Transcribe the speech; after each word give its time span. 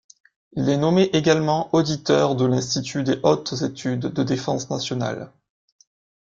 Il 0.53 0.67
est 0.67 0.77
nommé 0.79 1.11
également 1.13 1.69
auditeur 1.75 2.35
de 2.35 2.45
l'Institut 2.47 3.03
des 3.03 3.19
hautes 3.21 3.61
études 3.61 4.07
de 4.07 4.23
Défense 4.23 4.67
nationale. 4.71 5.31